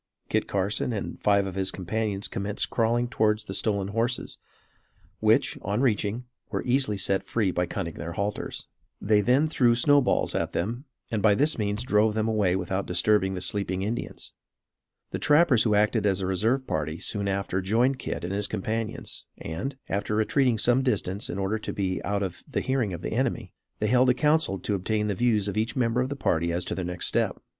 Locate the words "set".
6.97-7.23